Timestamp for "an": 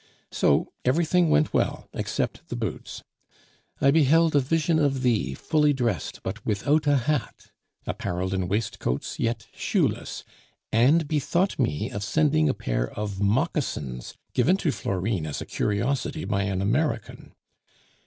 16.45-16.63